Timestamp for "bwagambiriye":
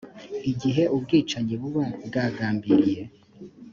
2.07-3.03